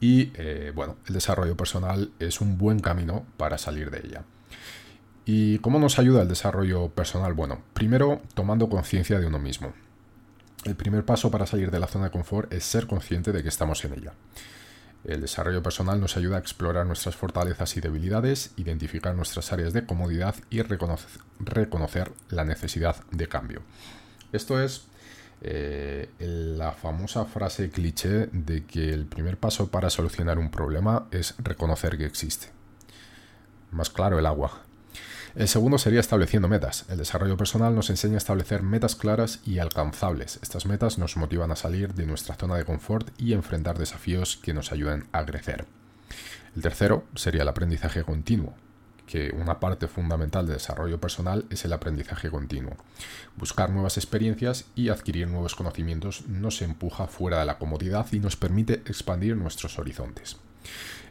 Y 0.01 0.31
eh, 0.35 0.71
bueno, 0.75 0.97
el 1.07 1.13
desarrollo 1.13 1.55
personal 1.55 2.11
es 2.19 2.41
un 2.41 2.57
buen 2.57 2.79
camino 2.79 3.25
para 3.37 3.57
salir 3.57 3.89
de 3.89 4.05
ella. 4.05 4.23
¿Y 5.25 5.59
cómo 5.59 5.79
nos 5.79 5.97
ayuda 5.97 6.21
el 6.21 6.27
desarrollo 6.27 6.89
personal? 6.89 7.33
Bueno, 7.33 7.61
primero 7.73 8.21
tomando 8.33 8.69
conciencia 8.69 9.19
de 9.19 9.25
uno 9.25 9.39
mismo. 9.39 9.73
El 10.65 10.75
primer 10.75 11.05
paso 11.05 11.31
para 11.31 11.45
salir 11.45 11.71
de 11.71 11.79
la 11.79 11.87
zona 11.87 12.05
de 12.05 12.11
confort 12.11 12.51
es 12.51 12.63
ser 12.63 12.85
consciente 12.85 13.31
de 13.31 13.41
que 13.41 13.49
estamos 13.49 13.83
en 13.85 13.93
ella. 13.93 14.13
El 15.05 15.21
desarrollo 15.21 15.61
personal 15.61 16.01
nos 16.01 16.17
ayuda 16.17 16.37
a 16.37 16.39
explorar 16.39 16.85
nuestras 16.87 17.15
fortalezas 17.15 17.77
y 17.77 17.81
debilidades, 17.81 18.51
identificar 18.57 19.15
nuestras 19.15 19.53
áreas 19.53 19.71
de 19.71 19.85
comodidad 19.85 20.35
y 20.49 20.63
reconocer, 20.63 22.11
la 22.29 22.43
necesidad 22.43 22.95
de 23.11 23.27
cambio. 23.27 23.61
Esto 24.31 24.59
es 24.59 24.87
eh, 25.41 26.09
la 26.19 26.71
famosa 26.71 27.25
frase 27.25 27.69
cliché 27.69 28.29
de 28.31 28.65
que 28.65 28.93
el 28.93 29.05
primer 29.05 29.37
paso 29.37 29.69
para 29.69 29.91
solucionar 29.91 30.39
un 30.39 30.49
problema 30.49 31.07
es 31.11 31.35
reconocer 31.37 31.97
que 31.97 32.05
existe. 32.05 32.47
Más 33.71 33.91
claro, 33.91 34.17
el 34.17 34.25
agua. 34.25 34.63
El 35.35 35.49
segundo 35.49 35.77
sería 35.77 35.99
estableciendo 35.99 36.47
metas. 36.47 36.85
El 36.87 36.97
desarrollo 36.97 37.35
personal 37.35 37.75
nos 37.75 37.89
enseña 37.89 38.15
a 38.15 38.19
establecer 38.19 38.63
metas 38.63 38.95
claras 38.95 39.41
y 39.45 39.59
alcanzables. 39.59 40.39
Estas 40.41 40.65
metas 40.65 40.97
nos 40.97 41.17
motivan 41.17 41.51
a 41.51 41.57
salir 41.57 41.93
de 41.93 42.05
nuestra 42.05 42.35
zona 42.35 42.55
de 42.55 42.63
confort 42.63 43.09
y 43.19 43.33
enfrentar 43.33 43.77
desafíos 43.77 44.37
que 44.37 44.53
nos 44.53 44.71
ayuden 44.71 45.07
a 45.11 45.25
crecer. 45.25 45.65
El 46.55 46.61
tercero 46.61 47.03
sería 47.15 47.41
el 47.41 47.49
aprendizaje 47.49 48.03
continuo, 48.03 48.53
que 49.07 49.35
una 49.37 49.59
parte 49.59 49.89
fundamental 49.89 50.47
de 50.47 50.53
desarrollo 50.53 51.01
personal 51.01 51.43
es 51.49 51.65
el 51.65 51.73
aprendizaje 51.73 52.29
continuo. 52.29 52.77
Buscar 53.35 53.71
nuevas 53.71 53.97
experiencias 53.97 54.63
y 54.73 54.87
adquirir 54.87 55.27
nuevos 55.27 55.53
conocimientos 55.53 56.29
nos 56.29 56.61
empuja 56.61 57.07
fuera 57.07 57.39
de 57.39 57.45
la 57.45 57.57
comodidad 57.57 58.07
y 58.13 58.19
nos 58.19 58.37
permite 58.37 58.75
expandir 58.85 59.35
nuestros 59.35 59.79
horizontes. 59.79 60.37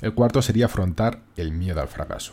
El 0.00 0.14
cuarto 0.14 0.40
sería 0.40 0.64
afrontar 0.64 1.20
el 1.36 1.52
miedo 1.52 1.82
al 1.82 1.88
fracaso. 1.88 2.32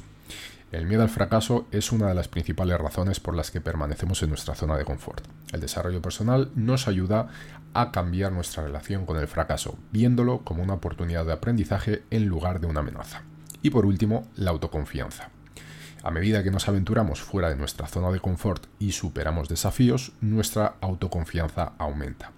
El 0.72 0.86
miedo 0.86 1.04
al 1.04 1.10
fracaso 1.10 1.68
es 1.72 1.92
una 1.92 2.08
de 2.08 2.14
las 2.14 2.30
principales 2.30 2.80
razones 2.80 3.20
por 3.20 3.36
las 3.36 3.52
que 3.52 3.60
permanecemos 3.60 4.24
en 4.24 4.30
nuestra 4.30 4.56
zona 4.56 4.78
de 4.78 4.86
confort. 4.86 5.28
El 5.52 5.60
desarrollo 5.60 6.02
personal 6.02 6.50
nos 6.56 6.88
ayuda 6.88 7.28
a 7.74 7.92
cambiar 7.92 8.32
nuestra 8.32 8.64
relación 8.64 9.06
con 9.06 9.18
el 9.18 9.28
fracaso, 9.28 9.78
viéndolo 9.92 10.46
como 10.46 10.64
una 10.64 10.76
oportunidad 10.76 11.26
de 11.26 11.34
aprendizaje 11.34 12.04
en 12.10 12.28
lugar 12.28 12.62
de 12.62 12.68
una 12.68 12.80
amenaza. 12.80 13.24
Y 13.62 13.70
por 13.70 13.86
último, 13.86 14.30
la 14.38 14.52
autoconfianza. 14.52 15.30
A 16.04 16.10
medida 16.10 16.42
que 16.42 16.52
nos 16.52 16.70
aventuramos 16.70 17.22
fuera 17.22 17.50
de 17.50 17.58
nuestra 17.58 17.88
zona 17.88 18.10
de 18.10 18.22
confort 18.22 18.66
y 18.80 18.94
superamos 18.94 19.50
desafíos, 19.50 20.14
nuestra 20.22 20.76
autoconfianza 20.80 21.74
aumenta. 21.80 22.32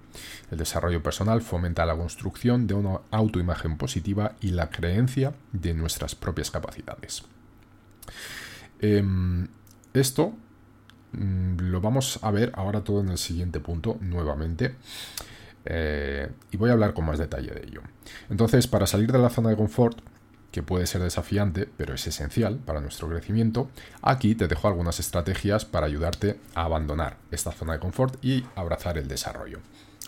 El 0.50 0.58
desarrollo 0.58 1.04
personal 1.04 1.44
fomenta 1.44 1.86
la 1.86 1.96
construcción 1.96 2.66
de 2.66 2.74
una 2.74 3.02
autoimagen 3.12 3.78
positiva 3.78 4.34
y 4.42 4.50
la 4.50 4.72
creencia 4.72 5.34
de 5.52 5.76
nuestras 5.76 6.16
propias 6.16 6.50
capacidades. 6.50 7.26
Em, 8.80 9.48
esto 9.94 10.34
mm, 11.14 11.58
lo 11.60 11.82
vamos 11.82 12.20
a 12.22 12.32
ver 12.32 12.52
ahora 12.56 12.84
todo 12.84 13.02
en 13.02 13.10
el 13.10 13.18
siguiente 13.18 13.60
punto 13.60 13.98
nuevamente. 14.02 14.76
Eh, 15.66 16.30
y 16.52 16.58
voy 16.58 16.70
a 16.70 16.74
hablar 16.74 16.94
con 16.94 17.06
más 17.06 17.20
detalle 17.20 17.52
de 17.52 17.66
ello. 17.66 17.82
Entonces, 18.30 18.68
para 18.68 18.88
salir 18.88 19.12
de 19.12 19.20
la 19.20 19.30
zona 19.30 19.50
de 19.50 19.56
confort, 19.56 19.98
que 20.54 20.62
puede 20.62 20.86
ser 20.86 21.02
desafiante, 21.02 21.68
pero 21.78 21.96
es 21.96 22.06
esencial 22.06 22.58
para 22.58 22.80
nuestro 22.80 23.10
crecimiento, 23.10 23.70
aquí 24.04 24.36
te 24.36 24.48
dejo 24.48 24.68
algunas 24.68 25.00
estrategias 25.00 25.66
para 25.66 25.88
ayudarte 25.88 26.40
a 26.54 26.64
abandonar 26.66 27.18
esta 27.32 27.52
zona 27.52 27.74
de 27.74 27.80
confort 27.80 28.24
y 28.24 28.46
abrazar 28.56 29.00
el 29.00 29.08
desarrollo. 29.08 29.60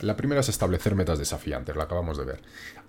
La 0.01 0.15
primera 0.15 0.41
es 0.41 0.49
establecer 0.49 0.93
metas 0.93 1.17
desafiantes, 1.17 1.75
lo 1.75 1.81
acabamos 1.81 2.17
de 2.17 2.25
ver. 2.25 2.41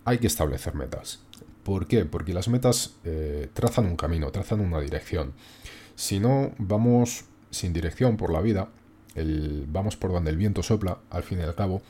Hay 0.04 0.18
que 0.18 0.26
establecer 0.26 0.74
metas. 0.74 1.20
¿Por 1.66 1.88
qué? 1.88 2.04
Porque 2.04 2.32
las 2.32 2.46
metas 2.46 2.94
eh, 3.02 3.48
trazan 3.52 3.86
un 3.86 3.96
camino, 3.96 4.30
trazan 4.30 4.60
una 4.60 4.78
dirección. 4.78 5.32
Si 5.96 6.20
no, 6.20 6.52
vamos 6.58 7.24
sin 7.50 7.72
dirección 7.72 8.16
por 8.16 8.32
la 8.32 8.40
vida, 8.40 8.68
vamos 9.66 9.96
por 9.96 10.12
donde 10.12 10.30
el 10.30 10.36
viento 10.36 10.62
sopla, 10.62 10.98
al 11.10 11.24
fin 11.24 11.40
y 11.40 11.42
al 11.42 11.56
cabo, 11.56 11.82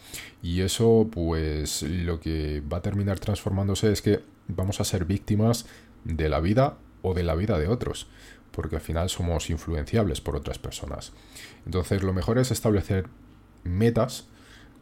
y 0.43 0.63
eso 0.63 1.11
pues 1.13 1.83
lo 1.83 2.21
que 2.21 2.63
va 2.63 2.79
a 2.79 2.81
terminar 2.81 3.19
transformándose 3.21 3.93
es 3.93 4.01
que 4.01 4.23
vamos 4.49 4.81
a 4.81 4.85
ser 4.85 5.05
víctimas 5.05 5.67
de 6.05 6.31
la 6.31 6.41
vida 6.41 6.79
o 7.03 7.13
de 7.13 7.25
la 7.25 7.35
vida 7.35 7.59
de 7.59 7.69
otros, 7.69 8.07
porque 8.53 8.77
al 8.77 8.83
final 8.83 9.11
somos 9.11 9.51
influenciables 9.51 10.23
por 10.23 10.37
otras 10.37 10.59
personas. 10.59 11.13
Entonces 11.67 12.03
lo 12.03 12.15
mejor 12.15 12.39
es 12.39 12.51
establecer 12.51 13.09
metas 13.63 14.25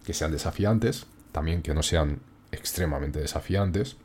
que 0.05 0.15
sean 0.15 0.31
desafiantes, 0.31 1.07
también 1.33 1.63
que 1.63 1.75
no 1.75 1.83
sean 1.83 2.21
extremadamente 2.53 3.19
desafiantes, 3.19 3.97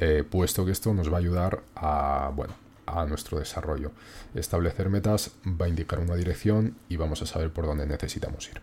eh, 0.00 0.24
puesto 0.28 0.64
que 0.64 0.72
esto 0.72 0.92
nos 0.94 1.12
va 1.12 1.16
a 1.16 1.20
ayudar 1.20 1.62
a, 1.76 2.32
bueno, 2.34 2.54
a 2.86 3.04
nuestro 3.06 3.38
desarrollo. 3.38 3.92
Establecer 4.34 4.88
metas 4.88 5.32
va 5.46 5.66
a 5.66 5.68
indicar 5.68 6.00
una 6.00 6.16
dirección 6.16 6.76
y 6.88 6.96
vamos 6.96 7.22
a 7.22 7.26
saber 7.26 7.50
por 7.52 7.66
dónde 7.66 7.86
necesitamos 7.86 8.48
ir. 8.48 8.60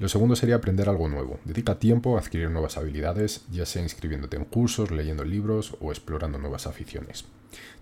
Lo 0.00 0.08
segundo 0.08 0.34
sería 0.34 0.56
aprender 0.56 0.88
algo 0.88 1.08
nuevo. 1.08 1.38
Dedica 1.44 1.78
tiempo 1.78 2.16
a 2.16 2.20
adquirir 2.20 2.50
nuevas 2.50 2.76
habilidades, 2.76 3.42
ya 3.52 3.64
sea 3.64 3.82
inscribiéndote 3.82 4.36
en 4.36 4.44
cursos, 4.44 4.90
leyendo 4.90 5.24
libros 5.24 5.76
o 5.80 5.92
explorando 5.92 6.38
nuevas 6.38 6.66
aficiones. 6.66 7.24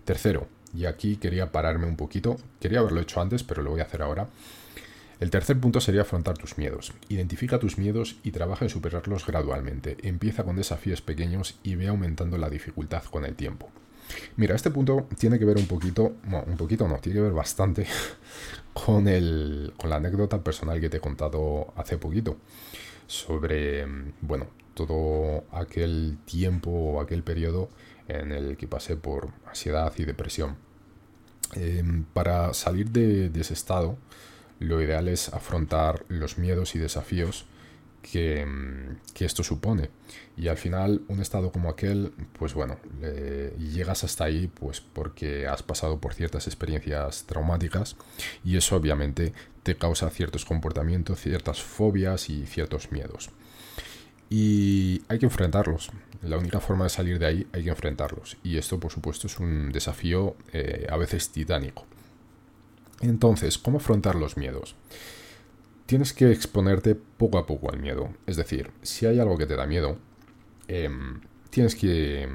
Tercero, 0.04 0.46
y 0.74 0.84
aquí 0.84 1.16
quería 1.16 1.52
pararme 1.52 1.86
un 1.86 1.96
poquito, 1.96 2.36
quería 2.60 2.80
haberlo 2.80 3.00
hecho 3.00 3.20
antes, 3.20 3.42
pero 3.42 3.62
lo 3.62 3.70
voy 3.70 3.80
a 3.80 3.84
hacer 3.84 4.02
ahora. 4.02 4.28
El 5.22 5.30
tercer 5.30 5.60
punto 5.60 5.80
sería 5.80 6.02
afrontar 6.02 6.36
tus 6.36 6.58
miedos. 6.58 6.94
Identifica 7.08 7.60
tus 7.60 7.78
miedos 7.78 8.16
y 8.24 8.32
trabaja 8.32 8.64
en 8.64 8.70
superarlos 8.70 9.24
gradualmente. 9.24 9.96
Empieza 10.02 10.42
con 10.42 10.56
desafíos 10.56 11.00
pequeños 11.00 11.60
y 11.62 11.76
ve 11.76 11.86
aumentando 11.86 12.38
la 12.38 12.50
dificultad 12.50 13.04
con 13.04 13.24
el 13.24 13.36
tiempo. 13.36 13.70
Mira, 14.34 14.56
este 14.56 14.72
punto 14.72 15.06
tiene 15.16 15.38
que 15.38 15.44
ver 15.44 15.58
un 15.58 15.68
poquito, 15.68 16.16
no, 16.24 16.42
un 16.42 16.56
poquito 16.56 16.88
no, 16.88 16.96
tiene 16.96 17.20
que 17.20 17.22
ver 17.22 17.34
bastante 17.34 17.86
con, 18.72 19.06
el, 19.06 19.72
con 19.76 19.90
la 19.90 19.96
anécdota 19.96 20.42
personal 20.42 20.80
que 20.80 20.90
te 20.90 20.96
he 20.96 21.00
contado 21.00 21.72
hace 21.76 21.98
poquito 21.98 22.38
sobre, 23.06 23.86
bueno, 24.22 24.48
todo 24.74 25.44
aquel 25.52 26.18
tiempo 26.24 26.72
o 26.72 27.00
aquel 27.00 27.22
periodo 27.22 27.68
en 28.08 28.32
el 28.32 28.56
que 28.56 28.66
pasé 28.66 28.96
por 28.96 29.28
ansiedad 29.46 29.92
y 29.98 30.04
depresión. 30.04 30.56
Em, 31.54 32.02
para 32.12 32.54
salir 32.54 32.90
de, 32.90 33.30
ese 33.38 33.54
estado, 33.54 33.98
lo 34.62 34.80
ideal 34.82 35.08
es 35.08 35.28
afrontar 35.28 36.04
los 36.08 36.38
miedos 36.38 36.74
y 36.74 36.78
desafíos 36.78 37.46
que, 38.02 38.46
esto 39.20 39.44
supone. 39.44 39.90
Y 40.36 40.48
al 40.48 40.56
final, 40.56 41.02
un 41.08 41.20
estado 41.20 41.52
como 41.52 41.70
aquel, 41.70 42.12
pues 42.38 42.54
bueno, 42.54 42.78
llegas 43.58 44.04
hasta 44.04 44.24
ahí 44.24 44.48
pues 44.52 44.80
porque 44.80 45.46
has 45.46 45.62
pasado 45.62 46.00
por 46.00 46.14
ciertas 46.14 46.46
experiencias 46.46 47.24
traumáticas 47.24 47.96
y 48.44 48.56
eso 48.56 48.76
obviamente 48.76 49.32
te 49.62 49.76
causa 49.76 50.10
ciertos 50.10 50.44
comportamientos, 50.44 51.20
ciertas 51.20 51.62
fobias 51.62 52.28
y 52.28 52.46
ciertos 52.46 52.90
miedos. 52.90 53.30
Y 54.28 55.02
hay 55.08 55.18
que 55.18 55.26
enfrentarlos. 55.26 55.90
La 56.22 56.38
única 56.38 56.58
forma 56.58 56.84
de 56.84 56.90
salir 56.90 57.18
de 57.18 57.26
ahí 57.26 57.46
hay 57.52 57.64
que 57.64 57.70
enfrentarlos. 57.70 58.38
Y 58.42 58.56
esto, 58.56 58.80
por 58.80 58.90
supuesto, 58.90 59.26
es 59.26 59.38
un 59.38 59.70
desafío 59.70 60.36
eh, 60.52 60.86
a 60.88 60.96
veces 60.96 61.28
titánico. 61.30 61.84
Entonces, 63.02 63.58
¿cómo 63.58 63.78
afrontar 63.78 64.14
los 64.14 64.36
miedos? 64.36 64.76
Tienes 65.86 66.12
que 66.12 66.30
exponerte 66.30 66.94
poco 66.94 67.38
a 67.38 67.46
poco 67.46 67.70
al 67.70 67.80
miedo. 67.80 68.10
Es 68.26 68.36
decir, 68.36 68.70
si 68.82 69.06
hay 69.06 69.18
algo 69.18 69.36
que 69.36 69.46
te 69.46 69.56
da 69.56 69.66
miedo, 69.66 69.98
em, 70.68 71.20
tienes, 71.50 71.74
que, 71.74 72.28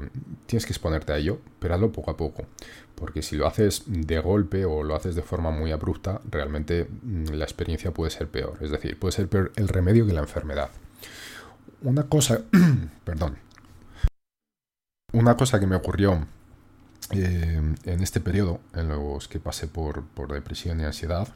tienes 0.46 0.66
que 0.66 0.72
exponerte 0.72 1.12
a 1.12 1.16
ello, 1.16 1.40
pero 1.58 1.74
hazlo 1.74 1.90
poco 1.90 2.10
a 2.10 2.16
poco. 2.16 2.44
Porque 2.94 3.22
si 3.22 3.36
lo 3.36 3.46
haces 3.46 3.84
de 3.86 4.18
golpe 4.20 4.64
o 4.64 4.82
lo 4.82 4.94
haces 4.94 5.14
de 5.14 5.22
forma 5.22 5.50
muy 5.50 5.72
abrupta, 5.72 6.20
realmente 6.30 6.86
mm, 7.02 7.30
la 7.32 7.44
experiencia 7.44 7.92
puede 7.92 8.10
ser 8.10 8.28
peor. 8.28 8.58
Es 8.60 8.70
decir, 8.70 8.98
puede 8.98 9.12
ser 9.12 9.28
peor 9.28 9.52
el 9.56 9.68
remedio 9.68 10.06
que 10.06 10.12
la 10.12 10.20
enfermedad. 10.20 10.70
Una 11.82 12.04
cosa, 12.04 12.42
perdón, 13.04 13.38
una 15.12 15.36
cosa 15.36 15.58
que 15.58 15.66
me 15.66 15.76
ocurrió 15.76 16.26
eh, 17.12 17.74
en 17.84 18.02
este 18.02 18.20
periodo, 18.20 18.60
en 18.74 18.88
los 18.88 19.28
que 19.28 19.40
pasé 19.40 19.66
por, 19.66 20.04
depresión 20.28 20.80
y 20.80 20.84
ansiedad, 20.84 21.28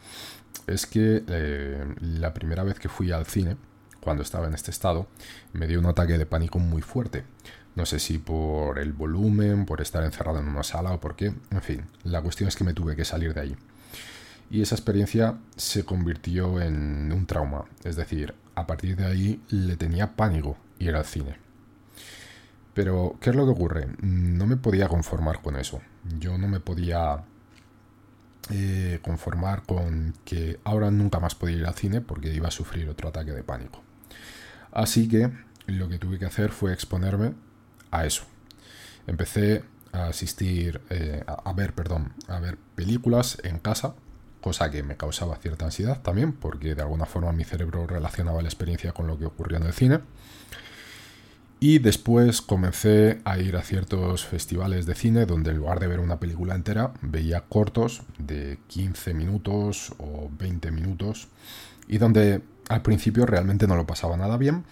es 0.66 0.86
que 0.86 1.24
eh, 1.26 1.94
la 2.00 2.34
primera 2.34 2.62
vez 2.62 2.78
que 2.78 2.88
fui 2.88 3.10
al 3.12 3.26
cine, 3.26 3.56
cuando 4.00 4.22
estaba 4.22 4.46
en 4.46 4.54
este 4.54 4.70
estado, 4.70 5.06
me 5.52 5.66
dio 5.66 5.78
un 5.78 5.86
ataque 5.86 6.18
de 6.18 6.26
pánico 6.26 6.58
muy 6.58 6.82
fuerte. 6.82 7.24
No 7.74 7.86
sé 7.86 7.98
si 7.98 8.18
por 8.18 8.78
el 8.78 8.92
volumen, 8.92 9.64
por 9.64 9.80
estar 9.80 10.04
encerrado 10.04 10.40
en 10.40 10.48
una 10.48 10.62
sala 10.62 10.92
o 10.92 11.00
por 11.00 11.16
qué. 11.16 11.32
En 11.50 11.62
fin, 11.62 11.86
la 12.04 12.20
cuestión 12.20 12.48
es 12.48 12.56
que 12.56 12.64
me 12.64 12.74
tuve 12.74 12.96
que 12.96 13.04
salir 13.04 13.32
de 13.34 13.40
ahí. 13.40 13.56
y 14.50 14.60
esa 14.60 14.74
experiencia 14.74 15.38
se 15.56 15.84
convirtió 15.84 16.60
en 16.60 17.10
un 17.12 17.26
trauma. 17.26 17.64
Es 17.84 17.96
decir, 17.96 18.34
a 18.54 18.66
partir 18.66 18.96
de 18.96 19.06
ahí 19.06 19.40
le 19.48 19.76
tenía 19.76 20.14
pánico 20.16 20.58
ir 20.78 20.94
al 20.94 21.06
cine. 21.06 21.38
Pero, 22.74 23.16
¿qué 23.20 23.30
es 23.30 23.36
lo 23.36 23.44
que 23.44 23.50
ocurre? 23.50 23.88
No 24.00 24.46
me 24.46 24.56
podía 24.56 24.88
conformar 24.88 25.42
con 25.42 25.56
eso. 25.56 25.80
Yo 26.18 26.38
no 26.38 26.48
me 26.48 26.60
podía 26.60 27.24
eh, 28.50 28.98
conformar 29.02 29.62
con 29.62 30.14
que 30.24 30.58
ahora 30.64 30.90
nunca 30.90 31.20
más 31.20 31.34
podía 31.34 31.58
ir 31.58 31.66
al 31.66 31.74
cine 31.74 32.00
porque 32.00 32.32
iba 32.32 32.48
a 32.48 32.50
sufrir 32.50 32.88
otro 32.88 33.08
ataque 33.08 33.32
de 33.32 33.42
pánico. 33.42 33.82
Así 34.72 35.06
que 35.06 35.30
lo 35.66 35.88
que 35.88 35.98
tuve 35.98 36.18
que 36.18 36.24
hacer 36.24 36.50
fue 36.50 36.72
exponerme 36.72 37.34
a 37.90 38.06
eso. 38.06 38.24
Empecé 39.06 39.64
a 39.92 40.06
asistir, 40.06 40.80
eh, 40.90 41.22
a 41.26 41.52
ver, 41.52 41.74
perdón, 41.74 42.14
a 42.26 42.40
ver 42.40 42.56
películas 42.74 43.38
en 43.44 43.58
casa, 43.58 43.94
cosa 44.40 44.70
que 44.70 44.82
me 44.82 44.96
causaba 44.96 45.36
cierta 45.36 45.66
ansiedad 45.66 46.00
también, 46.02 46.32
porque 46.32 46.74
de 46.74 46.82
alguna 46.82 47.06
forma 47.06 47.32
mi 47.32 47.44
cerebro 47.44 47.86
relacionaba 47.86 48.42
la 48.42 48.48
experiencia 48.48 48.92
con 48.92 49.06
lo 49.06 49.18
que 49.18 49.26
ocurría 49.26 49.58
en 49.58 49.64
el 49.64 49.72
cine. 49.72 50.00
Y 51.64 51.78
después 51.78 52.42
comencé 52.42 53.20
a 53.24 53.38
ir 53.38 53.54
a 53.54 53.62
ciertos 53.62 54.26
festivales 54.26 54.84
de 54.84 54.96
cine 54.96 55.26
donde 55.26 55.52
en 55.52 55.58
lugar 55.58 55.78
de 55.78 55.86
ver 55.86 56.00
una 56.00 56.18
película 56.18 56.56
entera 56.56 56.92
veía 57.02 57.42
cortos 57.42 58.02
de 58.18 58.58
15 58.66 59.14
minutos 59.14 59.94
o 59.98 60.28
20 60.40 60.72
minutos 60.72 61.28
y 61.86 61.98
donde 61.98 62.42
al 62.68 62.82
principio 62.82 63.26
realmente 63.26 63.68
no 63.68 63.76
lo 63.76 63.86
pasaba 63.86 64.16
nada 64.16 64.38
bien, 64.38 64.64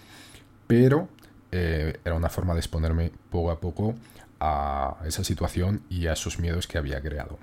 pero 0.67 1.07
eh, 1.53 1.97
era 2.03 2.15
una 2.15 2.27
forma 2.27 2.55
de 2.55 2.59
exponerme 2.59 3.13
poco 3.29 3.51
a 3.51 3.61
poco 3.61 3.95
a 4.41 4.97
esa 5.05 5.23
situación 5.23 5.83
y 5.87 6.07
a 6.07 6.11
esos 6.11 6.39
miedos 6.39 6.67
que 6.67 6.77
había 6.77 6.99
creado. 6.99 7.39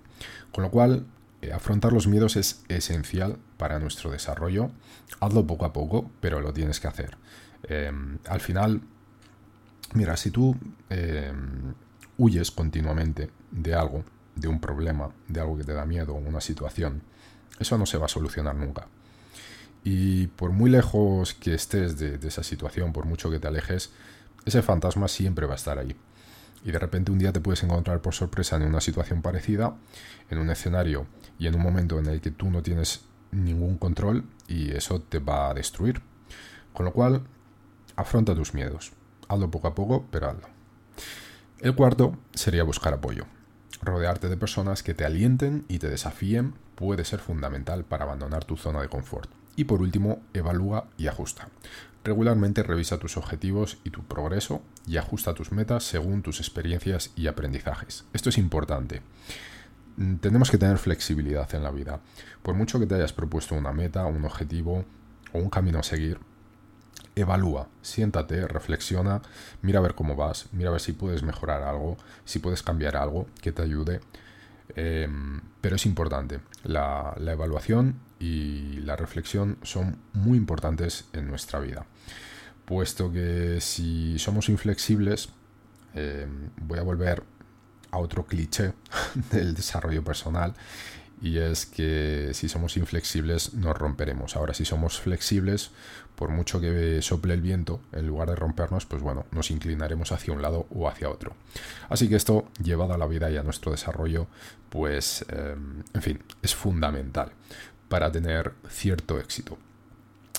Con 0.52 0.62
lo 0.62 0.70
cual, 0.70 1.06
eh, 1.40 1.54
afrontar 1.54 1.94
los 1.94 2.06
miedos 2.06 2.36
es 2.36 2.64
esencial 2.68 3.38
para 3.56 3.78
nuestro 3.78 4.10
desarrollo. 4.10 4.72
Hazlo 5.20 5.46
poco 5.46 5.64
a 5.64 5.72
poco, 5.72 6.10
pero 6.20 6.40
lo 6.40 6.52
tienes 6.52 6.80
que 6.80 6.88
hacer. 6.88 7.16
Eh, 7.62 7.90
al 8.28 8.40
final, 8.40 8.82
Mira, 9.94 10.16
si 10.16 10.30
tú 10.30 10.56
eh, 10.90 11.32
huyes 12.18 12.50
continuamente 12.50 13.30
de 13.50 13.74
algo, 13.74 14.04
de 14.34 14.48
un 14.48 14.60
problema, 14.60 15.10
de 15.28 15.40
algo 15.40 15.56
que 15.56 15.64
te 15.64 15.72
da 15.72 15.86
miedo, 15.86 16.14
una 16.14 16.40
situación, 16.40 17.02
eso 17.58 17.78
no 17.78 17.86
se 17.86 17.98
va 17.98 18.06
a 18.06 18.08
solucionar 18.08 18.54
nunca. 18.54 18.86
Y 19.84 20.26
por 20.28 20.50
muy 20.52 20.70
lejos 20.70 21.34
que 21.34 21.54
estés 21.54 21.98
de, 21.98 22.18
esa 22.26 22.42
situación, 22.42 22.92
por 22.92 23.06
mucho 23.06 23.30
que 23.30 23.38
te 23.38 23.48
alejes, 23.48 23.90
ese 24.44 24.62
fantasma 24.62 25.08
siempre 25.08 25.46
va 25.46 25.54
a 25.54 25.56
estar 25.56 25.78
ahí. 25.78 25.96
Y 26.64 26.72
de 26.72 26.78
repente 26.78 27.12
un 27.12 27.18
día 27.18 27.32
te 27.32 27.40
puedes 27.40 27.62
encontrar 27.62 28.00
por 28.02 28.14
sorpresa 28.14 28.56
en 28.56 28.62
una 28.62 28.80
situación 28.80 29.22
parecida, 29.22 29.76
en 30.28 30.38
un 30.38 30.50
escenario 30.50 31.06
y 31.38 31.46
en 31.46 31.54
un 31.54 31.62
momento 31.62 31.98
en 31.98 32.06
el 32.06 32.20
que 32.20 32.30
tú 32.30 32.50
no 32.50 32.62
tienes 32.62 33.02
ningún 33.30 33.78
control 33.78 34.24
y 34.48 34.72
eso 34.72 35.00
te 35.00 35.20
va 35.20 35.50
a 35.50 35.54
destruir. 35.54 36.02
Con 36.72 36.84
lo 36.84 36.92
cual, 36.92 37.22
afronta 37.96 38.34
tus 38.34 38.54
miedos. 38.54 38.92
Hazlo 39.28 39.50
poco 39.50 39.68
a 39.68 39.74
poco, 39.74 40.06
pero 40.10 40.28
hazlo. 40.28 40.48
El 41.60 41.74
cuarto 41.74 42.16
sería 42.34 42.62
buscar 42.62 42.94
apoyo. 42.94 43.24
Rodearte 43.82 44.28
de 44.28 44.36
personas 44.36 44.82
que 44.82 44.94
te 44.94 45.04
alienten 45.04 45.64
y 45.68 45.78
te 45.78 45.88
desafíen 45.88 46.54
puede 46.74 47.04
ser 47.04 47.20
fundamental 47.20 47.84
para 47.84 48.04
abandonar 48.04 48.44
tu 48.44 48.56
zona 48.56 48.80
de 48.80 48.88
confort. 48.88 49.30
Y 49.56 49.64
por 49.64 49.82
último, 49.82 50.20
evalúa 50.34 50.86
y 50.96 51.08
ajusta. 51.08 51.48
Regularmente 52.04 52.62
revisa 52.62 52.98
tus 52.98 53.16
objetivos 53.16 53.78
y 53.84 53.90
tu 53.90 54.02
progreso 54.04 54.62
y 54.86 54.96
ajusta 54.96 55.34
tus 55.34 55.52
metas 55.52 55.84
según 55.84 56.22
tus 56.22 56.38
experiencias 56.38 57.10
y 57.16 57.26
aprendizajes. 57.26 58.04
Esto 58.12 58.28
es 58.30 58.38
importante. 58.38 59.02
Mm, 59.96 60.16
tenemos 60.16 60.50
que 60.50 60.58
tener 60.58 60.78
flexibilidad 60.78 61.52
en 61.54 61.64
la 61.64 61.72
vida. 61.72 62.00
Por 62.42 62.54
mucho 62.54 62.78
que 62.78 62.86
te 62.86 62.94
hayas 62.94 63.12
propuesto 63.12 63.56
una 63.56 63.72
meta, 63.72 64.06
un 64.06 64.24
objetivo 64.24 64.84
o 65.32 65.38
un 65.38 65.50
camino 65.50 65.80
a 65.80 65.82
seguir, 65.82 66.20
evalúa, 67.20 67.68
siéntate, 67.82 68.46
reflexiona, 68.46 69.22
mira 69.62 69.78
a 69.78 69.82
ver 69.82 69.94
cómo 69.94 70.16
vas, 70.16 70.46
mira 70.52 70.70
a 70.70 70.72
ver 70.72 70.80
si 70.80 70.92
puedes 70.92 71.22
mejorar 71.22 71.62
algo, 71.62 71.96
si 72.24 72.38
puedes 72.38 72.62
cambiar 72.62 72.96
algo 72.96 73.26
que 73.40 73.52
te 73.52 73.62
ayude. 73.62 74.00
Em, 74.76 75.40
pero 75.60 75.76
es 75.76 75.86
importante, 75.86 76.40
la, 76.64 77.14
evaluación 77.18 77.96
y 78.20 78.80
la 78.80 78.96
reflexión 78.96 79.58
son 79.62 79.98
muy 80.12 80.36
importantes 80.36 81.06
en 81.12 81.26
nuestra 81.26 81.58
vida, 81.60 81.86
puesto 82.64 83.10
que 83.10 83.60
si 83.60 84.18
somos 84.18 84.48
inflexibles, 84.48 85.30
em, 85.94 86.50
voy 86.56 86.78
a 86.78 86.82
volver 86.82 87.22
a 87.90 87.98
otro 87.98 88.26
cliché 88.26 88.74
del 89.32 89.54
desarrollo 89.54 90.04
personal 90.04 90.54
y 91.20 91.38
es 91.38 91.66
que 91.66 92.30
si 92.32 92.48
somos 92.48 92.76
inflexibles 92.76 93.54
nos 93.54 93.76
romperemos. 93.76 94.36
Ahora, 94.36 94.54
si 94.54 94.64
somos 94.64 95.00
flexibles, 95.00 95.70
por 96.14 96.30
mucho 96.30 96.60
que 96.60 97.00
sople 97.02 97.34
el 97.34 97.40
viento, 97.40 97.80
en 97.92 98.06
lugar 98.06 98.28
de 98.28 98.36
rompernos, 98.36 98.86
pues 98.86 99.02
bueno, 99.02 99.26
nos 99.30 99.50
inclinaremos 99.50 100.12
hacia 100.12 100.32
un 100.32 100.42
lado 100.42 100.66
o 100.70 100.88
hacia 100.88 101.10
otro. 101.10 101.34
Así 101.88 102.08
que 102.08 102.16
esto, 102.16 102.48
llevado 102.62 102.94
a 102.94 102.98
la 102.98 103.06
vida 103.06 103.30
y 103.30 103.36
a 103.36 103.42
nuestro 103.42 103.72
desarrollo, 103.72 104.26
pues, 104.68 105.24
em, 105.28 105.82
en 105.94 106.02
fin, 106.02 106.22
es 106.42 106.54
fundamental 106.54 107.32
para 107.88 108.10
tener 108.12 108.52
cierto 108.68 109.18
éxito. 109.18 109.58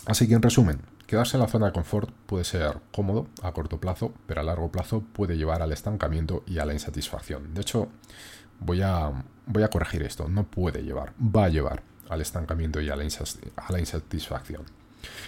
Así 0.05 0.27
que 0.27 0.33
en 0.33 0.41
resumen, 0.41 0.81
quedarse 1.07 1.37
en 1.37 1.41
la 1.41 1.47
zona 1.47 1.67
de 1.67 1.71
confort 1.71 2.09
puede 2.25 2.43
ser 2.43 2.77
cómodo 2.91 3.27
a 3.41 3.51
corto 3.51 3.79
plazo, 3.79 4.13
pero 4.27 4.41
a 4.41 4.43
largo 4.43 4.71
plazo 4.71 5.03
puede 5.13 5.37
llevar 5.37 5.61
al 5.61 5.71
estancamiento 5.71 6.43
y 6.45 6.59
a 6.59 6.65
la 6.65 6.73
insatisfacción. 6.73 7.53
De 7.53 7.61
hecho, 7.61 7.89
voy 8.59 8.81
a, 8.81 9.11
voy 9.49 9.63
a 9.63 9.69
corregir 9.69 10.03
esto, 10.03 10.29
no 10.29 10.43
puede 10.43 10.83
llevar, 10.83 11.13
va 11.19 11.45
a 11.45 11.49
llevar 11.49 11.81
al 12.07 12.21
estancamiento 12.21 12.79
y 12.79 12.89
a 12.89 12.95
la, 12.95 13.03
insatisfacción. 13.03 14.63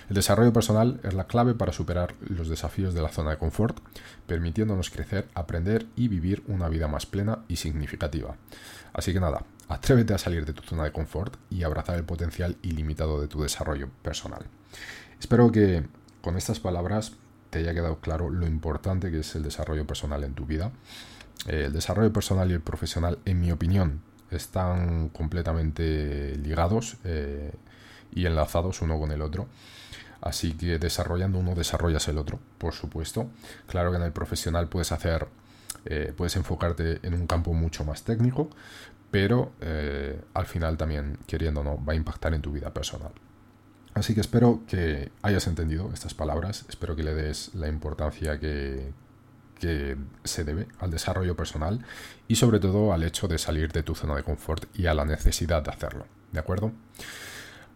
El 0.09 0.15
desarrollo 0.15 0.53
personal 0.53 0.99
es 1.03 1.13
la 1.13 1.25
clave 1.25 1.55
para 1.55 1.73
superar 1.73 2.13
los 2.19 2.47
desafíos 2.47 2.93
de 2.93 3.01
la 3.01 3.09
zona 3.09 3.31
de 3.31 3.37
confort, 3.37 3.79
permitiéndonos 4.27 4.89
crecer, 4.89 5.27
aprender 5.33 5.87
y 5.95 6.07
vivir 6.07 6.43
una 6.47 6.69
vida 6.69 6.87
más 6.87 7.05
plena 7.05 7.39
y 7.47 7.55
significativa. 7.55 8.35
Así 8.93 9.11
que 9.11 9.19
nada, 9.19 9.43
atrévete 9.67 10.13
a 10.13 10.19
salir 10.19 10.45
de 10.45 10.53
tu 10.53 10.61
zona 10.63 10.83
de 10.83 10.91
confort 10.91 11.35
y 11.49 11.63
abrazar 11.63 11.97
el 11.97 12.03
potencial 12.03 12.57
ilimitado 12.61 13.19
de 13.19 13.27
tu 13.27 13.41
desarrollo 13.41 13.89
personal. 14.03 14.45
Espero 15.19 15.51
que 15.51 15.85
con 16.21 16.37
estas 16.37 16.59
palabras 16.59 17.13
te 17.49 17.59
haya 17.59 17.73
quedado 17.73 17.99
claro 17.99 18.29
lo 18.29 18.45
importante 18.45 19.09
que 19.09 19.19
es 19.19 19.35
el 19.35 19.43
desarrollo 19.43 19.87
personal 19.87 20.23
en 20.23 20.35
tu 20.35 20.45
vida 20.45 20.71
el 21.47 21.73
desarrollo 21.73 22.13
personal 22.13 22.49
y 22.51 22.53
el 22.53 22.61
profesional, 22.61 23.19
en 23.25 23.41
mi 23.41 23.51
opinión, 23.51 24.01
están 24.31 25.09
completamente 25.09 26.35
ligados 26.37 26.97
eh, 27.03 27.51
y 28.11 28.25
enlazados 28.25 28.81
uno 28.81 28.99
con 28.99 29.11
el 29.11 29.21
otro. 29.21 29.47
Así 30.21 30.53
que 30.53 30.77
desarrollando 30.77 31.39
uno 31.39 31.55
desarrollas 31.55 32.07
el 32.07 32.17
otro, 32.17 32.39
por 32.57 32.73
supuesto. 32.73 33.29
Claro 33.67 33.91
que 33.91 33.97
en 33.97 34.03
el 34.03 34.11
profesional 34.11 34.67
puedes 34.67 34.91
hacer, 34.91 35.27
eh, 35.85 36.13
puedes 36.15 36.35
enfocarte 36.35 36.99
en 37.01 37.15
un 37.15 37.25
campo 37.25 37.53
mucho 37.53 37.83
más 37.83 38.03
técnico, 38.03 38.49
pero 39.09 39.51
al 40.33 40.45
final 40.45 40.77
también, 40.77 41.17
queriendo 41.27 41.63
no, 41.63 41.83
va 41.83 41.93
a 41.93 41.95
impactar 41.97 42.33
en 42.33 42.41
tu 42.41 42.51
vida 42.51 42.73
personal. 42.73 43.11
Así 43.93 44.13
que 44.13 44.21
espero 44.21 44.61
que 44.67 45.11
hayas 45.21 45.47
entendido 45.47 45.89
estas 45.93 46.13
palabras, 46.13 46.65
espero 46.69 46.95
que 46.95 47.03
le 47.03 47.13
des 47.13 47.53
la 47.55 47.67
importancia 47.67 48.39
que, 48.39 48.93
que 49.61 49.95
se 50.23 50.43
debe 50.43 50.67
al 50.79 50.89
desarrollo 50.89 51.35
personal 51.35 51.85
y 52.27 52.35
sobre 52.35 52.59
todo 52.59 52.91
al 52.91 53.03
hecho 53.03 53.27
de 53.27 53.37
salir 53.37 53.71
de 53.71 53.83
tu 53.83 53.93
zona 53.93 54.15
de 54.15 54.23
confort 54.23 54.65
y 54.75 54.87
a 54.87 54.95
la 54.95 55.05
necesidad 55.05 55.61
de 55.61 55.69
hacerlo. 55.69 56.07
¿De 56.31 56.39
acuerdo? 56.39 56.71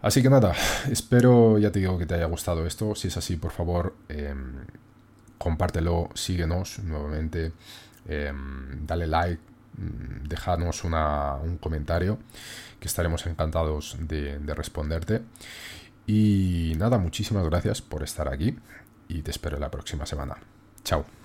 Así 0.01 0.23
que 0.23 0.29
nada, 0.29 0.55
espero, 0.89 1.59
ya 1.59 1.71
te 1.71 1.79
digo, 1.79 1.97
que 1.99 2.07
te 2.07 2.15
haya 2.15 2.25
gustado 2.25 2.65
esto. 2.65 2.95
Si 2.95 3.09
es 3.09 3.17
así, 3.17 3.37
por 3.37 3.51
favor, 3.51 3.95
em, 4.09 4.65
compártelo, 5.37 6.09
síguenos 6.15 6.79
nuevamente, 6.79 7.53
em, 8.07 8.85
dale 8.85 9.05
like, 9.07 9.41
mm, 9.77 10.27
déjanos 10.27 10.83
un 10.83 11.57
comentario, 11.61 12.17
que 12.79 12.87
estaremos 12.87 13.25
encantados 13.27 13.97
de 13.99 14.53
responderte. 14.55 15.21
Y 16.07 16.73
nada, 16.77 16.97
muchísimas 16.97 17.45
gracias 17.45 17.81
por 17.81 18.03
estar 18.03 18.27
aquí 18.27 18.57
y 19.07 19.21
te 19.21 19.31
espero 19.31 19.59
la 19.59 19.69
próxima 19.69 20.05
semana. 20.05 20.35
Chao. 20.83 21.24